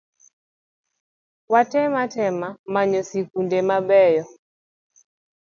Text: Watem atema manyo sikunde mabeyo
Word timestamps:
Watem 1.51 1.91
atema 2.03 2.47
manyo 2.73 3.01
sikunde 3.09 3.59
mabeyo 3.69 4.23